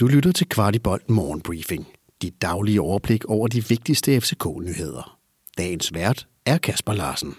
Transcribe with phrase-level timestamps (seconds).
[0.00, 1.86] Du lytter til Kvartibolt Morgenbriefing.
[2.22, 5.18] Dit daglige overblik over de vigtigste FCK-nyheder.
[5.58, 7.34] Dagens vært er Kasper Larsen.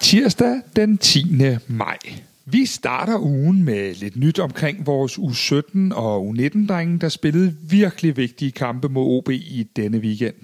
[0.00, 1.24] Tirsdag den 10.
[1.68, 1.98] maj.
[2.44, 8.52] Vi starter ugen med lidt nyt omkring vores U17 og U19-drenge, der spillede virkelig vigtige
[8.52, 10.36] kampe mod OB i denne weekend.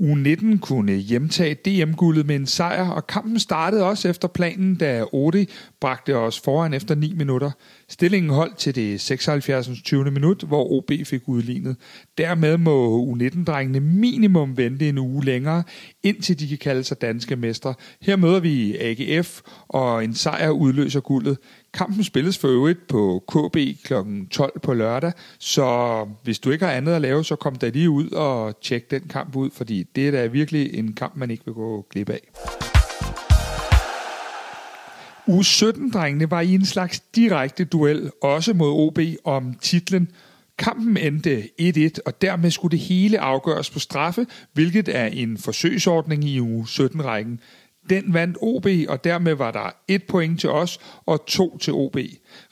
[0.00, 5.48] U19 kunne hjemtage DM-guldet med en sejr, og kampen startede også efter planen, da Odi
[5.80, 7.50] bragte os foran efter 9 minutter.
[7.88, 9.70] Stillingen holdt til det 76.
[9.84, 10.10] 20.
[10.10, 11.76] minut, hvor OB fik udlignet.
[12.18, 15.62] Dermed må U19-drengene minimum vente en uge længere,
[16.04, 17.74] indtil de kan kalde sig danske mestre.
[18.00, 21.38] Her møder vi AGF, og en sejr udløser guldet.
[21.74, 23.94] Kampen spilles for øvrigt på KB kl.
[24.30, 27.90] 12 på lørdag, så hvis du ikke har andet at lave, så kom da lige
[27.90, 31.44] ud og tjek den kamp ud, fordi det er da virkelig en kamp, man ikke
[31.44, 32.20] vil gå glip af.
[35.28, 40.08] U17-drengene var i en slags direkte duel, også mod OB om titlen.
[40.58, 46.24] Kampen endte 1-1, og dermed skulle det hele afgøres på straffe, hvilket er en forsøgsordning
[46.24, 47.40] i uge 17-rækken.
[47.90, 51.96] Den vandt OB, og dermed var der et point til os og to til OB.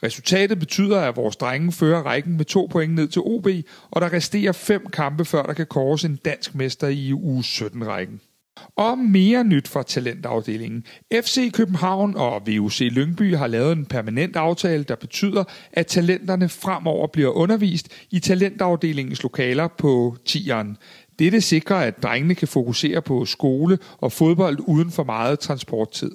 [0.02, 3.46] Resultatet betyder, at vores drenge fører rækken med to point ned til OB,
[3.90, 8.31] og der resterer fem kampe, før der kan kores en dansk mester i uge 17-rækken.
[8.76, 10.84] Og mere nyt fra talentafdelingen.
[11.12, 17.06] FC København og VUC Lyngby har lavet en permanent aftale, der betyder, at talenterne fremover
[17.06, 20.76] bliver undervist i talentafdelingens lokaler på tieren.
[21.18, 26.12] Dette sikrer, at drengene kan fokusere på skole og fodbold uden for meget transporttid.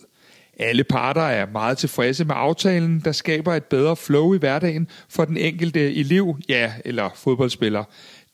[0.60, 5.26] Alle parter er meget tilfredse med aftalen, der skaber et bedre flow i hverdagen for
[5.26, 7.84] den enkelte elev, ja, eller fodboldspiller.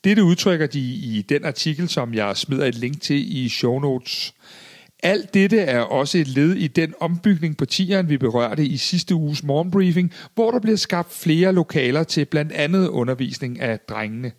[0.03, 4.33] Dette udtrykker de i den artikel, som jeg smider et link til i show notes.
[5.03, 9.15] Alt dette er også et led i den ombygning på tieren, vi berørte i sidste
[9.15, 14.31] uges morgenbriefing, hvor der bliver skabt flere lokaler til blandt andet undervisning af drengene.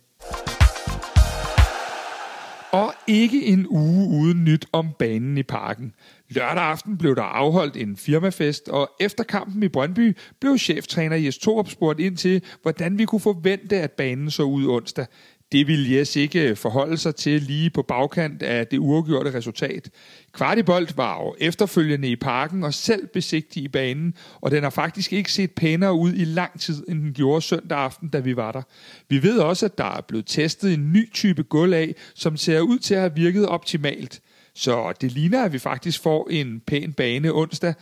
[2.71, 5.93] Og ikke en uge uden nyt om banen i parken.
[6.29, 11.37] Lørdag aften blev der afholdt en firmafest, og efter kampen i Brøndby blev cheftræner Jes
[11.37, 15.05] Torup spurgt ind til, hvordan vi kunne forvente, at banen så ud onsdag.
[15.51, 19.89] Det ville Jes ikke forholde sig til lige på bagkant af det uafgjorte resultat.
[20.33, 25.13] Kvartibolt var jo efterfølgende i parken og selv besigtig i banen, og den har faktisk
[25.13, 28.51] ikke set pænere ud i lang tid, end den gjorde søndag aften, da vi var
[28.51, 28.61] der.
[29.09, 32.59] Vi ved også, at der er blevet testet en ny type gulv af, som ser
[32.59, 34.21] ud til at have virket optimalt.
[34.55, 37.73] Så det ligner, at vi faktisk får en pæn bane onsdag,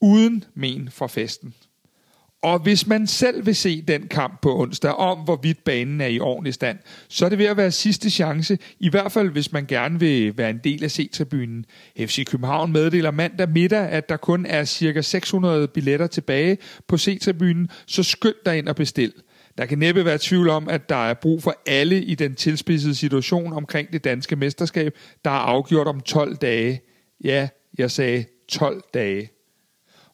[0.00, 1.54] uden men fra festen.
[2.46, 6.20] Og hvis man selv vil se den kamp på onsdag om, hvorvidt banen er i
[6.20, 9.66] ordentlig stand, så er det ved at være sidste chance, i hvert fald hvis man
[9.66, 11.64] gerne vil være en del af C-tribunen.
[11.98, 15.00] FC København meddeler mandag middag, at der kun er ca.
[15.02, 16.58] 600 billetter tilbage
[16.88, 19.12] på C-tribunen, så skynd dig ind og bestil.
[19.58, 22.94] Der kan næppe være tvivl om, at der er brug for alle i den tilspidsede
[22.94, 26.80] situation omkring det danske mesterskab, der er afgjort om 12 dage.
[27.24, 29.35] Ja, jeg sagde 12 dage.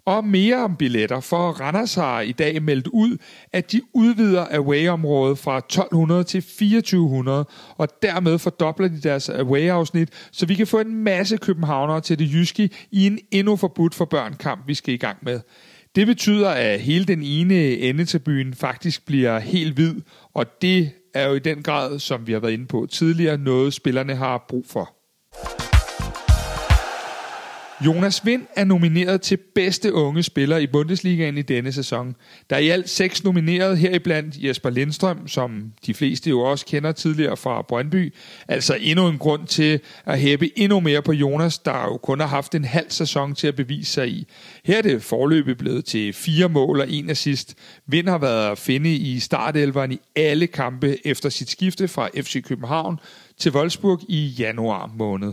[0.07, 3.17] Og mere om billetter, for Randers har i dag meldt ud,
[3.53, 7.45] at de udvider away-området fra 1200 til 2400,
[7.77, 12.33] og dermed fordobler de deres away-afsnit, så vi kan få en masse københavnere til det
[12.33, 15.41] jyske i en endnu forbudt for børn kamp, vi skal i gang med.
[15.95, 19.95] Det betyder, at hele den ene ende til byen faktisk bliver helt hvid,
[20.35, 23.75] og det er jo i den grad, som vi har været inde på tidligere, noget
[23.75, 25.02] spillerne har brug for.
[27.87, 32.17] Jonas Vind er nomineret til bedste unge spiller i Bundesligaen i denne sæson.
[32.51, 36.93] Der er i alt seks nomineret, heriblandt Jesper Lindstrøm, som de fleste jo også kender
[36.93, 38.15] tidligere fra Brøndby.
[38.49, 42.27] Altså endnu en grund til at hæppe endnu mere på Jonas, der jo kun har
[42.27, 44.27] haft en halv sæson til at bevise sig i.
[44.65, 47.55] Her er det forløbet blevet til fire mål og en assist.
[47.87, 52.45] Vind har været at finde i startelveren i alle kampe efter sit skifte fra FC
[52.45, 52.99] København
[53.39, 55.33] til Wolfsburg i januar måned.